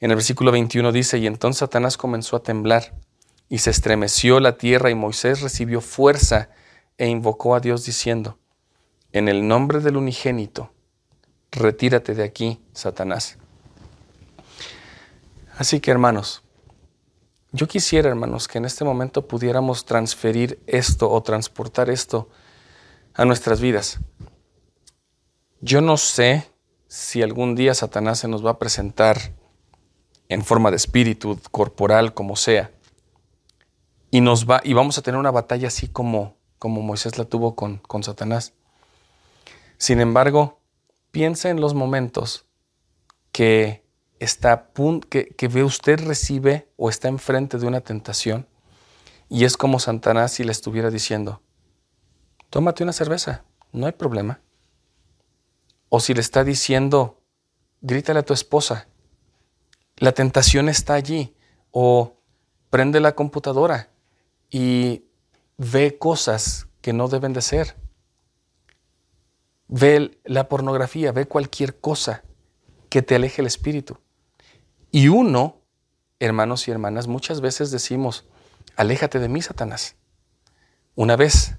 [0.02, 2.94] En el versículo 21 dice, y entonces Satanás comenzó a temblar
[3.54, 6.50] y se estremeció la tierra y Moisés recibió fuerza
[6.98, 8.40] e invocó a Dios diciendo,
[9.12, 10.72] en el nombre del unigénito,
[11.52, 13.38] retírate de aquí, Satanás.
[15.56, 16.42] Así que hermanos,
[17.52, 22.30] yo quisiera, hermanos, que en este momento pudiéramos transferir esto o transportar esto
[23.14, 24.00] a nuestras vidas.
[25.62, 26.50] Yo no sé
[26.88, 29.36] si algún día Satanás se nos va a presentar
[30.28, 32.73] en forma de espíritu, corporal, como sea,
[34.14, 37.56] y nos va y vamos a tener una batalla así como como Moisés la tuvo
[37.56, 38.54] con, con Satanás.
[39.78, 40.62] Sin embargo,
[41.14, 42.48] Piensa en los momentos
[43.32, 43.86] que,
[44.20, 44.72] está,
[45.12, 48.48] que, que ve usted recibe o está enfrente de una tentación
[49.30, 51.44] y es como Satanás si le estuviera diciendo,
[52.50, 54.42] tómate una cerveza, no hay problema.
[55.90, 57.22] O si le está diciendo,
[57.82, 58.88] grítale a tu esposa,
[59.98, 61.36] la tentación está allí.
[61.70, 62.18] O
[62.72, 63.93] prende la computadora
[64.54, 65.04] y
[65.58, 67.76] ve cosas que no deben de ser
[69.76, 72.24] ve la pornografía, ve cualquier cosa
[72.90, 73.98] que te aleje el espíritu.
[74.92, 75.62] Y uno,
[76.20, 78.28] hermanos y hermanas, muchas veces decimos,
[78.76, 79.96] aléjate de mí, Satanás.
[80.94, 81.56] Una vez,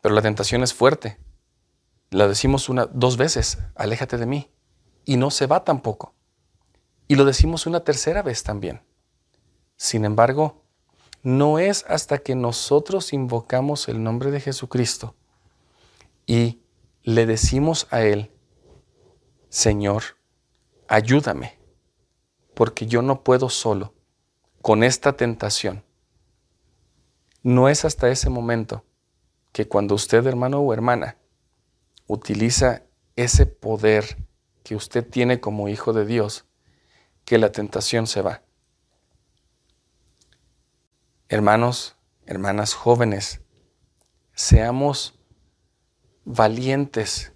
[0.00, 1.18] pero la tentación es fuerte.
[2.10, 4.52] La decimos una, dos veces, aléjate de mí.
[5.04, 6.14] Y no se va tampoco.
[7.08, 8.82] Y lo decimos una tercera vez también.
[9.76, 10.62] Sin embargo,
[11.22, 15.14] no es hasta que nosotros invocamos el nombre de Jesucristo
[16.26, 16.60] y
[17.02, 18.30] le decimos a Él,
[19.48, 20.02] Señor,
[20.88, 21.58] ayúdame,
[22.54, 23.94] porque yo no puedo solo
[24.62, 25.84] con esta tentación.
[27.42, 28.84] No es hasta ese momento
[29.52, 31.16] que cuando usted, hermano o hermana,
[32.06, 32.82] utiliza
[33.16, 34.18] ese poder
[34.64, 36.44] que usted tiene como hijo de Dios,
[37.24, 38.42] que la tentación se va.
[41.30, 43.42] Hermanos, hermanas jóvenes,
[44.32, 45.20] seamos
[46.24, 47.34] valientes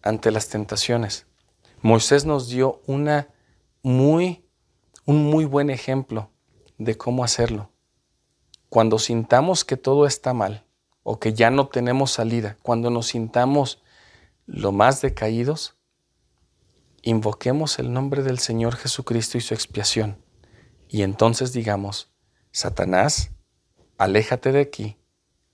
[0.00, 1.26] ante las tentaciones.
[1.82, 3.28] Moisés nos dio una
[3.82, 4.46] muy
[5.04, 6.30] un muy buen ejemplo
[6.78, 7.70] de cómo hacerlo.
[8.70, 10.64] Cuando sintamos que todo está mal
[11.02, 13.82] o que ya no tenemos salida, cuando nos sintamos
[14.46, 15.76] lo más decaídos,
[17.02, 20.24] invoquemos el nombre del Señor Jesucristo y su expiación.
[20.88, 22.09] Y entonces digamos,
[22.52, 23.30] Satanás,
[23.98, 24.96] aléjate de aquí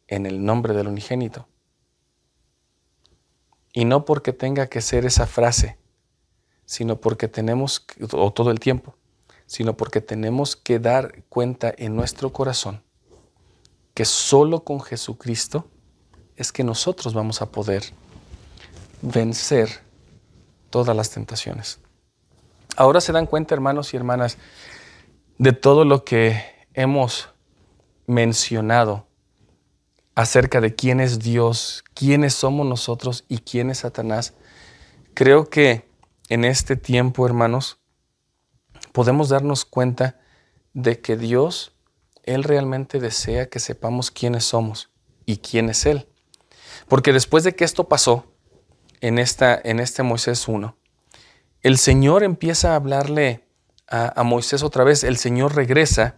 [0.08, 1.48] en el nombre del unigénito.
[3.72, 5.78] Y no porque tenga que ser esa frase,
[6.64, 8.96] sino porque tenemos, o todo el tiempo,
[9.46, 12.82] sino porque tenemos que dar cuenta en nuestro corazón
[13.94, 15.70] que solo con Jesucristo
[16.36, 17.82] es que nosotros vamos a poder
[19.00, 19.70] vencer
[20.68, 21.78] todas las tentaciones.
[22.76, 24.36] Ahora se dan cuenta, hermanos y hermanas,
[25.38, 27.30] de todo lo que hemos
[28.06, 29.08] mencionado
[30.14, 34.34] acerca de quién es Dios, quiénes somos nosotros y quién es Satanás.
[35.14, 35.88] Creo que
[36.28, 37.78] en este tiempo, hermanos,
[38.92, 40.20] podemos darnos cuenta
[40.72, 41.72] de que Dios,
[42.22, 44.90] Él realmente desea que sepamos quiénes somos
[45.24, 46.06] y quién es Él.
[46.88, 48.32] Porque después de que esto pasó
[49.00, 50.76] en, esta, en este Moisés 1,
[51.62, 53.44] el Señor empieza a hablarle
[53.88, 56.16] a, Moisés otra vez, el Señor regresa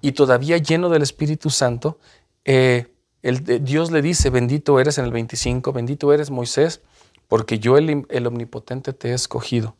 [0.00, 1.98] y todavía lleno del Espíritu Santo,
[2.44, 2.86] eh,
[3.22, 6.80] el, Dios le dice, bendito eres en el 25, bendito eres Moisés,
[7.28, 9.76] porque yo el, omnipotente te he escogido.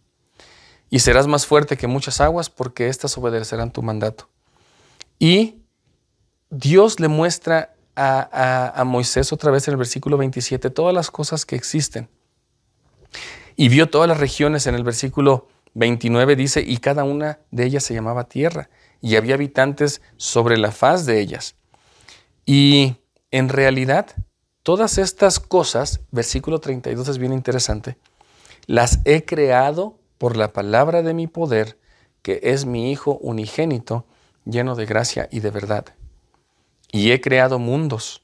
[0.91, 4.29] Y serás más fuerte que muchas aguas, porque éstas obedecerán tu mandato.
[5.19, 5.57] Y
[6.51, 11.47] Dios le muestra a, a, Moisés otra vez en el versículo 27 todas las cosas
[11.47, 12.09] que existen.
[13.57, 17.85] Y vio todas las regiones en el versículo 29 dice, y cada una de ellas
[17.85, 21.57] se llamaba tierra, y había habitantes sobre la faz de ellas.
[22.45, 22.97] Y
[23.31, 24.07] en realidad,
[24.63, 27.97] todas estas cosas, versículo 32 es bien interesante,
[28.67, 31.79] las he creado por la palabra de mi poder,
[32.23, 34.07] que es mi Hijo unigénito,
[34.45, 35.87] lleno de gracia y de verdad.
[36.93, 38.23] Y he creado mundos,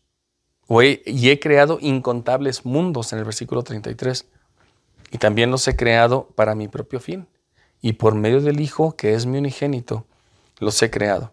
[0.69, 4.27] y he creado incontables mundos en el versículo 33.
[5.13, 7.29] Y también los he creado para mi propio fin.
[7.81, 10.07] Y por medio del Hijo, que es mi unigénito,
[10.59, 11.33] los he creado.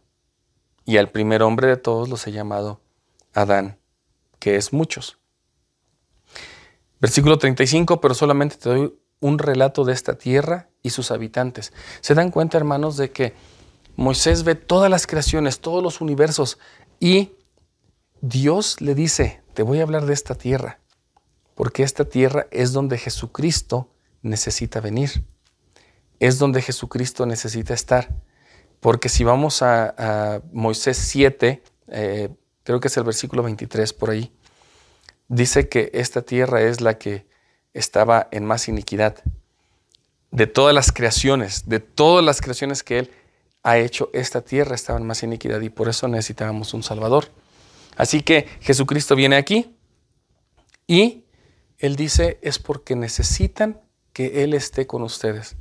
[0.85, 2.81] Y al primer hombre de todos los he llamado
[3.33, 3.79] Adán,
[4.39, 5.17] que es muchos.
[6.99, 11.73] Versículo 35, pero solamente te doy un relato de esta tierra y sus habitantes.
[12.01, 13.33] ¿Se dan cuenta, hermanos, de que
[13.95, 16.59] Moisés ve todas las creaciones, todos los universos
[16.99, 17.31] y
[18.21, 20.79] Dios le dice, te voy a hablar de esta tierra,
[21.55, 23.89] porque esta tierra es donde Jesucristo
[24.21, 25.25] necesita venir,
[26.19, 28.09] es donde Jesucristo necesita estar.
[28.83, 32.29] Porque si vamos a, Moisés 7, eh,
[32.63, 34.29] creo que es el versículo 23 por ahí,
[35.29, 37.25] dice que esta tierra es la que
[37.73, 39.23] estaba en más iniquidad.
[40.31, 43.11] De todas las creaciones, de todas las creaciones que Él
[43.63, 47.29] ha hecho, esta tierra estaba en más iniquidad y por eso necesitábamos un Salvador.
[47.95, 49.77] Así que Jesucristo viene aquí
[50.87, 51.23] y
[51.77, 53.79] Él dice es porque necesitan
[54.11, 55.55] que Él esté con ustedes.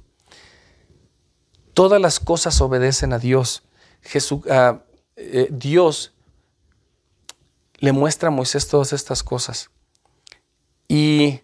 [1.75, 3.63] Todas las cosas obedecen a Dios.
[4.51, 4.83] Ah,
[5.17, 6.13] eh, Dios
[7.79, 9.71] le muestra a Moisés todas estas cosas.
[10.89, 11.41] Y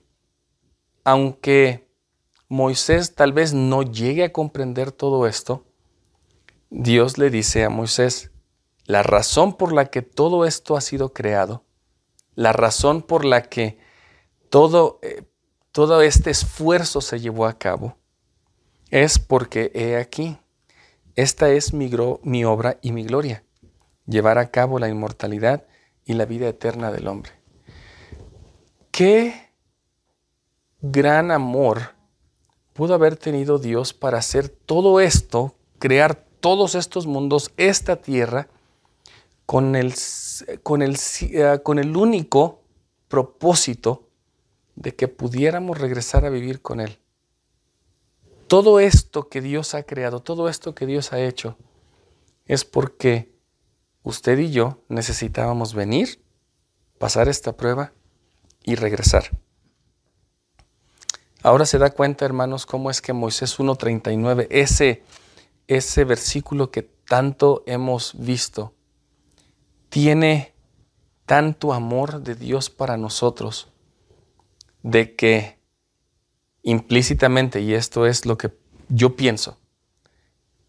[1.04, 1.88] aunque
[2.48, 5.64] Moisés tal vez no llegue a comprender todo esto,
[6.70, 8.30] Dios le dice a Moisés,
[8.86, 11.64] la razón por la que todo esto ha sido creado,
[12.34, 13.78] la razón por la que
[14.48, 15.24] todo, eh,
[15.72, 17.97] todo este esfuerzo se llevó a cabo,
[18.90, 20.38] es porque he aquí,
[21.14, 23.44] esta es mi, obra y mi gloria,
[24.06, 25.64] llevar a cabo la inmortalidad
[26.04, 27.32] y la vida eterna del hombre.
[28.90, 29.50] ¿Qué
[30.80, 31.94] gran amor
[32.72, 38.48] pudo haber tenido Dios para hacer todo esto, crear todos estos mundos, esta tierra,
[39.44, 39.94] con el,
[40.62, 42.62] con el, eh, con el único
[43.08, 44.08] propósito
[44.76, 46.98] de que pudiéramos regresar a vivir con Él?
[48.48, 51.58] Todo esto que Dios ha creado, todo esto que Dios ha hecho,
[52.46, 53.30] es porque
[54.02, 56.24] usted y yo necesitábamos venir,
[56.98, 57.92] pasar esta prueba
[58.64, 59.38] y regresar.
[61.42, 65.04] Ahora se da cuenta, hermanos, cómo es que Moisés 1.39, ese,
[65.66, 68.72] ese versículo que tanto hemos visto,
[69.90, 70.54] tiene
[71.26, 73.68] tanto amor de Dios para nosotros,
[74.82, 75.57] de que
[76.62, 78.52] implícitamente, y esto es lo que
[78.88, 79.58] yo pienso,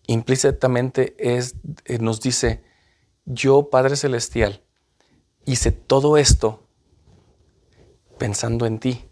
[0.08, 2.64] implícitamente es, eh, nos dice,
[3.26, 4.64] yo, Padre Celestial,
[5.46, 6.68] hice todo esto
[8.18, 9.06] pensando en ti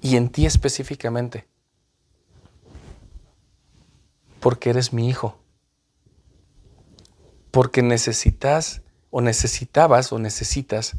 [0.00, 1.46] y en ti específicamente.
[4.46, 5.40] porque eres mi hijo.
[7.50, 10.94] Porque necesitas o necesitabas o necesitas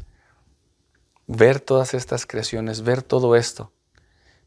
[1.26, 3.72] ver todas estas creaciones, ver todo esto,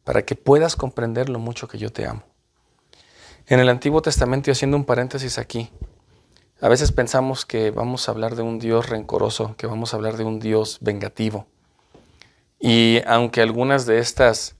[0.04, 2.24] para que puedas comprender lo mucho que yo te amo.
[3.48, 5.70] En el Antiguo Testamento, y haciendo un paréntesis aquí,
[6.62, 10.18] a veces pensamos que vamos a hablar de un Dios rencoroso, que vamos a hablar
[10.18, 11.48] de un Dios vengativo.
[12.60, 14.56] Y aunque algunas de estas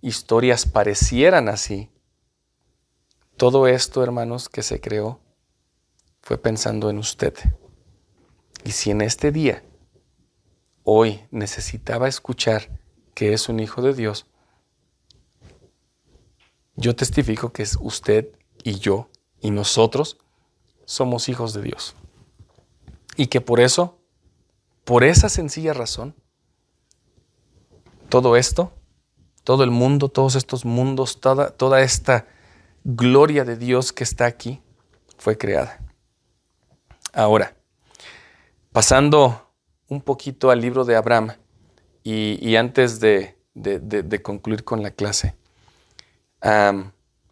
[0.00, 1.90] historias parecieran así,
[3.36, 5.20] todo esto, hermanos, que se creó
[6.22, 7.34] fue pensando en usted.
[8.64, 9.64] Y si en este día,
[10.84, 12.68] hoy, necesitaba escuchar
[13.14, 14.29] que es un hijo de Dios,
[16.80, 18.28] yo testifico que usted
[18.64, 19.08] y yo
[19.40, 20.18] y nosotros
[20.84, 21.94] somos hijos de Dios.
[23.16, 23.98] Y que por eso,
[24.84, 26.14] por esa sencilla razón,
[28.08, 28.72] todo esto,
[29.44, 32.26] todo el mundo, todos estos mundos, toda, toda esta
[32.84, 34.60] gloria de Dios que está aquí,
[35.18, 35.80] fue creada.
[37.12, 37.54] Ahora,
[38.72, 39.50] pasando
[39.88, 41.32] un poquito al libro de Abraham
[42.02, 43.36] y, antes de,
[44.22, 45.36] concluir con la clase,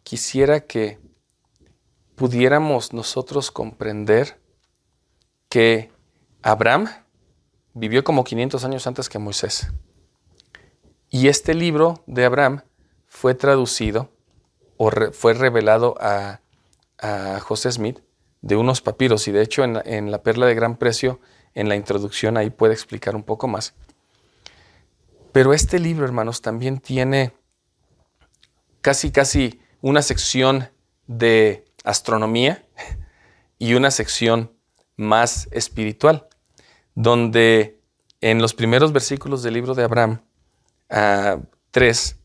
[0.03, 0.99] quisiera que
[2.15, 4.39] pudiéramos nosotros comprender
[5.49, 5.91] que
[6.43, 6.89] Abraham
[7.75, 9.69] vivió como 500 años antes que Moisés.
[11.11, 12.63] Y este libro de Abraham
[13.07, 14.11] fue traducido
[14.77, 16.41] o fue revelado a,
[17.41, 18.01] José Smith
[18.43, 19.29] de unos papiros.
[19.29, 21.21] Y de hecho en, en La Perla de Gran Precio,
[21.55, 23.75] en la introducción ahí puede explicar un poco más.
[25.31, 27.33] Pero este libro, hermanos, también tiene
[28.81, 30.71] casi, casi una sección
[31.07, 32.67] de astronomía
[33.59, 34.53] y una sección
[34.97, 36.29] más espiritual,
[36.95, 37.81] donde
[38.21, 40.23] en los primeros versículos del libro de Abraham,
[41.71, 42.17] 3,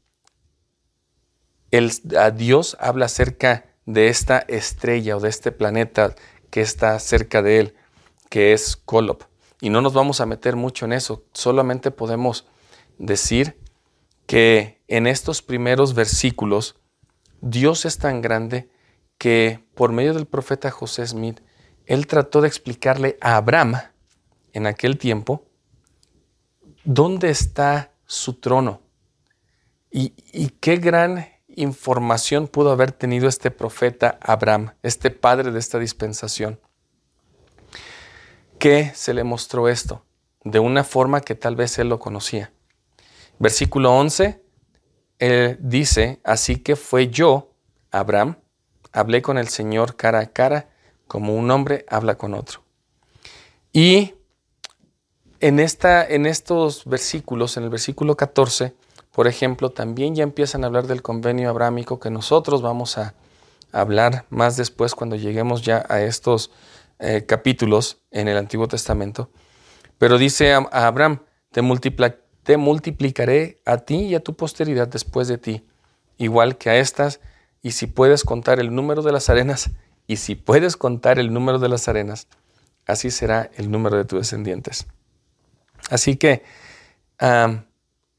[2.18, 6.16] a Dios habla acerca de esta estrella o de este planeta
[6.50, 7.76] que está cerca de él,
[8.30, 9.26] que es Kolob.
[9.62, 12.46] Y no nos vamos a meter mucho en eso, solamente podemos
[12.98, 13.60] decir
[14.26, 16.76] que en estos primeros versículos
[17.42, 18.70] Dios es tan grande
[19.18, 21.42] que por medio del profeta José Smith,
[21.86, 23.76] él trató de explicarle a Abraham
[24.54, 25.46] en aquel tiempo
[26.84, 28.82] dónde está su trono
[29.92, 30.10] y,
[30.60, 36.60] qué gran información pudo haber tenido este profeta Abraham, este padre de esta dispensación.
[38.58, 40.04] ¿Qué se le mostró esto?
[40.44, 42.53] De una forma que tal vez él lo conocía.
[43.40, 44.42] Versículo 11,
[45.20, 47.52] él dice, así que fue yo,
[47.92, 48.38] Abraham,
[48.92, 50.70] hablé con el Señor cara a cara,
[51.08, 52.64] como un hombre habla con otro.
[53.72, 54.14] Y
[55.40, 58.76] en, esta, en estos versículos, en el versículo 14,
[59.12, 63.14] por ejemplo, también ya empiezan a hablar del convenio abrámico que nosotros vamos a
[63.72, 66.52] hablar más después cuando lleguemos ya a estos
[67.00, 69.30] eh, capítulos en el Antiguo Testamento.
[69.98, 71.20] Pero dice a, Abraham,
[71.52, 71.62] te,
[72.44, 75.66] te multiplicaré a ti y a tu posteridad después de ti,
[76.18, 77.20] igual que a estas
[77.62, 79.72] y si puedes contar el número de las arenas,
[80.06, 82.28] y si puedes contar el número de las arenas,
[82.86, 84.86] así será el número de tus descendientes.
[85.90, 86.44] Así que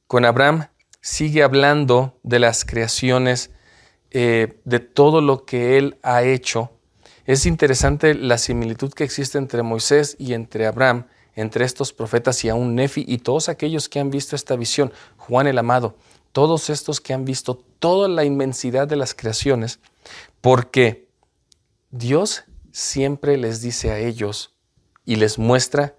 [0.06, 0.68] con Abraham
[1.02, 3.50] sigue hablando de las creaciones,
[4.10, 6.70] eh, de todo lo que él ha hecho.
[7.26, 11.06] Es interesante la similitud que existe entre Moisés y entre Abraham,
[11.36, 14.92] entre estos profetas y aún Nefi y todos aquellos que han visto esta visión.
[15.16, 15.96] Juan el Amado,
[16.32, 19.80] todos estos que han visto toda la inmensidad de las creaciones,
[20.40, 21.08] porque
[21.90, 24.54] Dios siempre les dice a ellos
[25.04, 25.96] y les muestra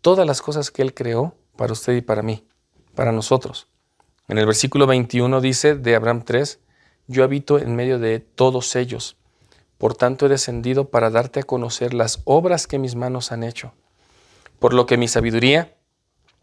[0.00, 2.46] todas las cosas que Él creó para usted y para mí,
[2.94, 3.68] para nosotros.
[4.28, 6.60] En el versículo 21 dice de Abraham 3,
[7.06, 9.16] yo habito en medio de todos ellos,
[9.78, 13.72] por tanto he descendido para darte a conocer las obras que mis manos han hecho,
[14.60, 15.74] por lo que mi sabiduría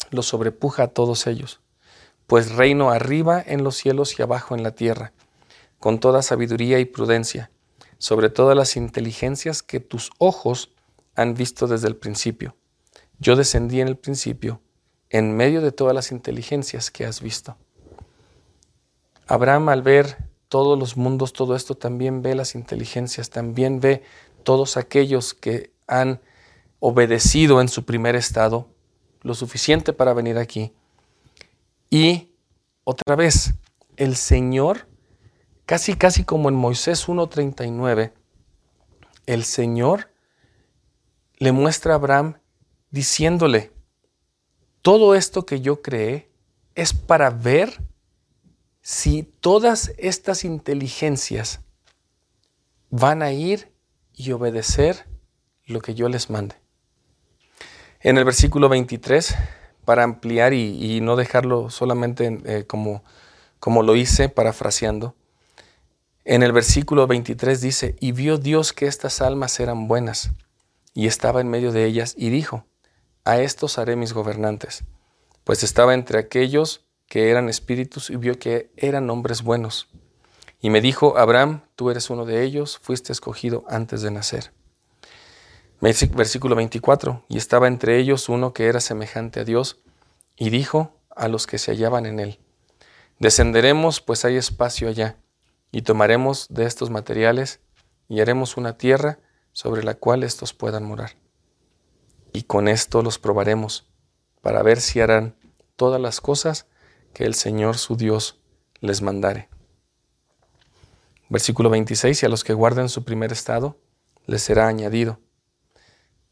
[0.09, 1.61] los sobrepuja a todos ellos
[2.27, 5.13] pues reino arriba en los cielos y abajo en la tierra,
[5.79, 7.49] con toda sabiduría y prudencia,
[7.97, 10.71] sobre todas las inteligencias que tus ojos
[11.15, 12.55] han visto desde el principio.
[13.17, 14.61] Yo descendí en el principio,
[15.09, 17.55] en medio de todas las inteligencias que has visto.
[19.25, 20.17] Abraham al ver
[20.49, 24.03] todos los mundos, todo esto, también ve las inteligencias, también ve
[24.43, 26.21] todos aquellos que han
[26.79, 28.69] obedecido en su primer estado
[29.21, 30.73] lo suficiente para venir aquí
[31.89, 32.33] y
[32.83, 33.53] otra vez,
[33.95, 34.87] el Señor,
[35.65, 38.13] casi casi como en Moisés 1.39,
[39.25, 40.11] el Señor
[41.37, 42.39] le muestra a Abraham
[42.91, 43.71] diciéndole,
[44.81, 46.31] todo esto que yo creé
[46.75, 47.81] es para ver
[48.81, 51.61] si todas estas inteligencias
[52.89, 53.73] van a ir
[54.13, 55.07] y obedecer
[55.65, 56.55] lo que yo les mande.
[58.07, 59.35] En el versículo 23,
[59.83, 63.03] para ampliar y, no dejarlo solamente eh, como,
[63.59, 65.13] como lo hice, parafraseando,
[66.23, 70.31] en el versículo 23 dice, y vio Dios que estas almas eran buenas,
[70.93, 72.63] y estaba en medio de ellas, y dijo,
[73.25, 74.85] a estos haré mis gobernantes,
[75.43, 79.89] pues estaba entre aquellos que eran espíritus y vio que eran hombres buenos.
[80.61, 84.53] Y me dijo, Abraham, tú eres uno de ellos, fuiste escogido antes de nacer.
[85.79, 89.79] Versículo 24, y estaba entre ellos uno que era semejante a Dios,
[90.35, 92.39] y dijo a los que se hallaban en él,
[93.19, 95.17] Descenderemos, pues hay espacio allá,
[95.71, 97.61] y tomaremos de estos materiales,
[98.09, 99.19] y haremos una tierra
[99.51, 101.11] sobre la cual estos puedan morar.
[102.33, 103.87] Y con esto los probaremos,
[104.41, 105.35] para ver si harán
[105.75, 106.67] todas las cosas
[107.13, 108.39] que el Señor su Dios
[108.79, 109.49] les mandare.
[111.29, 113.77] Versículo 26, y a los que guarden su primer estado,
[114.25, 115.19] les será añadido.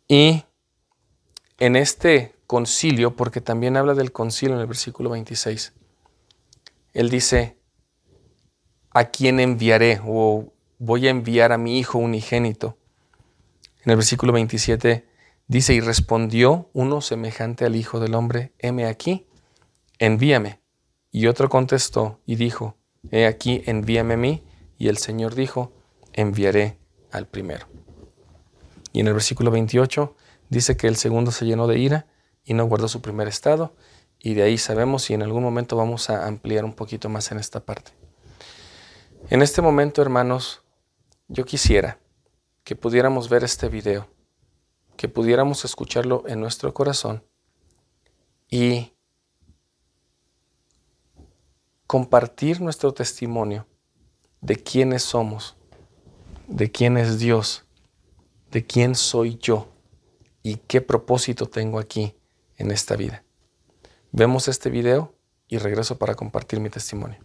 [0.08, 0.44] Y
[1.60, 5.74] en este concilio, porque también habla del concilio en el versículo 26,
[6.94, 7.58] él dice,
[8.92, 10.00] ¿a quién enviaré?
[10.06, 12.78] O voy a enviar a mi hijo unigénito.
[13.84, 15.08] En el versículo 27
[15.48, 19.28] dice, y respondió uno semejante al Hijo del Hombre, heme aquí,
[20.00, 20.60] envíame.
[21.12, 22.78] Y otro contestó y dijo,
[23.12, 24.44] he aquí, envíame a mí.
[24.78, 25.72] Y el Señor dijo,
[26.14, 26.78] enviaré
[27.12, 27.75] al primero.
[28.96, 30.16] Y en el versículo 28
[30.48, 32.08] dice que el segundo se llenó de ira
[32.46, 33.76] y no guardó su primer estado.
[34.20, 37.38] Y de ahí sabemos y en algún momento vamos a ampliar un poquito más en
[37.38, 37.92] esta parte.
[39.30, 40.64] En este momento, hermanos,
[41.28, 42.00] yo quisiera
[42.64, 44.08] que pudiéramos ver este video,
[44.96, 47.22] que pudiéramos escucharlo en nuestro corazón
[48.50, 48.94] y
[51.86, 53.68] compartir nuestro testimonio
[54.40, 55.58] de quiénes somos,
[56.48, 57.66] de quién es Dios,
[58.56, 59.68] de quién soy yo
[60.42, 62.16] y qué propósito tengo aquí
[62.56, 63.26] en esta vida.
[64.14, 65.14] Vemos este video
[65.50, 67.20] y regreso para compartir mi testimonio.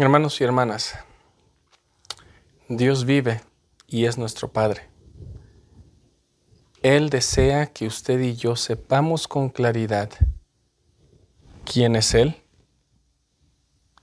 [0.00, 0.94] Hermanos y hermanas,
[2.68, 3.40] Dios vive
[3.88, 4.88] y es nuestro Padre.
[6.82, 10.10] Él desea que usted y yo sepamos con claridad
[11.64, 12.36] quién es Él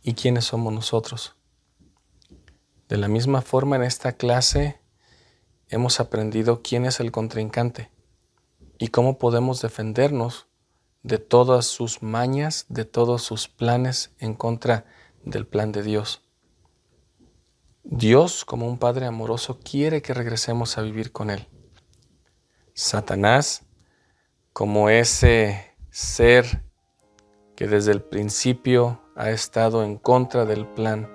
[0.04, 1.38] y quiénes somos nosotros.
[2.90, 4.78] De la misma forma, en esta clase
[5.70, 7.90] hemos aprendido quién es el contrincante
[8.78, 10.48] y cómo podemos defendernos
[11.04, 14.84] de todas sus mañas, de todos sus planes en contra
[15.26, 16.22] del plan de Dios.
[17.84, 21.48] Dios, como un Padre amoroso, quiere que regresemos a vivir con Él.
[22.74, 23.64] Satanás,
[24.54, 26.64] como ese ser
[27.56, 31.10] que desde el principio ha estado en contra del plan,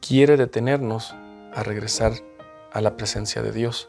[0.00, 1.14] quiere detenernos
[1.54, 2.12] a regresar
[2.72, 3.88] a la presencia de Dios.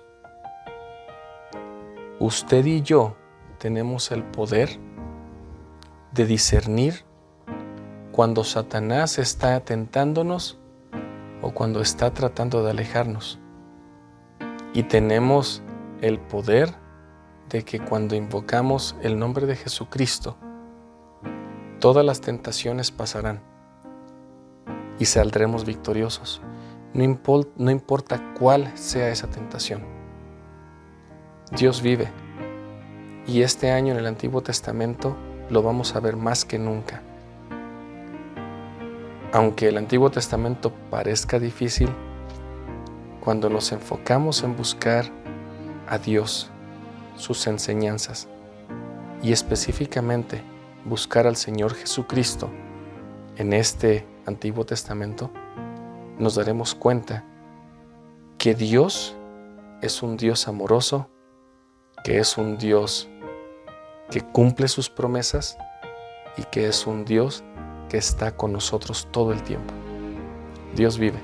[2.20, 3.18] Usted y yo
[3.58, 4.80] tenemos el poder
[6.14, 7.04] de discernir
[8.16, 10.58] cuando Satanás está tentándonos
[11.42, 13.40] o cuando está tratando de alejarnos.
[14.74, 15.62] Y tenemos
[16.00, 16.74] el poder
[17.50, 20.38] de que cuando invocamos el nombre de Jesucristo,
[21.82, 23.42] todas las tentaciones pasarán
[24.98, 26.42] y saldremos victoriosos.
[26.94, 27.04] No
[27.70, 29.84] importa cuál sea esa tentación.
[31.52, 32.08] Dios vive.
[33.28, 35.18] Y este año en el Antiguo Testamento
[35.50, 37.02] lo vamos a ver más que nunca.
[39.36, 41.90] Aunque el Antiguo Testamento parezca difícil,
[43.20, 45.12] cuando nos enfocamos en buscar
[45.90, 46.50] a Dios,
[47.18, 48.30] sus enseñanzas,
[49.22, 50.42] y específicamente
[50.86, 52.50] buscar al Señor Jesucristo
[53.36, 55.30] en este Antiguo Testamento,
[56.18, 57.26] nos daremos cuenta
[58.38, 59.18] que Dios
[59.82, 61.10] es un Dios amoroso,
[62.06, 63.10] que es un Dios
[64.10, 65.58] que cumple sus promesas
[66.38, 67.44] y que es un Dios
[67.90, 69.74] que está con nosotros todo el tiempo.
[70.76, 71.20] Dios vive.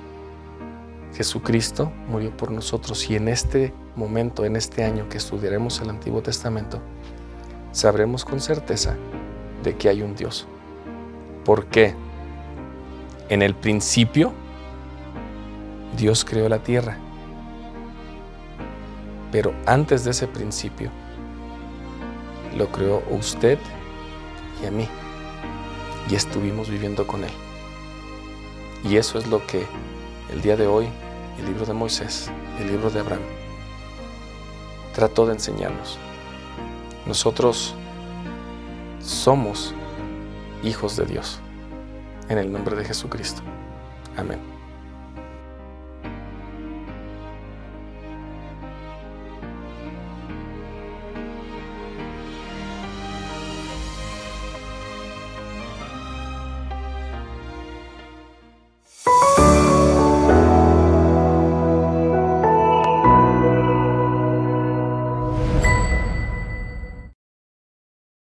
[1.15, 6.21] Jesucristo murió por nosotros y en este momento, en este año que estudiaremos el Antiguo
[6.21, 6.79] Testamento,
[7.71, 8.95] sabremos con certeza
[9.63, 10.47] de que hay un Dios.
[11.43, 11.95] ¿Por qué?
[13.29, 14.33] En el principio,
[15.97, 16.97] Dios creó la tierra.
[19.31, 20.91] Pero antes de ese principio,
[22.57, 23.57] lo creó usted
[24.61, 24.87] y a mí
[26.09, 27.31] y estuvimos viviendo con Él.
[28.83, 29.65] Y eso es lo que
[30.31, 30.87] el día de hoy,
[31.39, 33.21] el libro de Moisés, el libro de Abraham,
[34.93, 35.97] trató de enseñarnos.
[37.05, 37.75] Nosotros
[38.99, 39.73] somos
[40.63, 41.39] hijos de Dios,
[42.29, 43.41] en el nombre de Jesucristo.
[44.17, 44.50] Amén.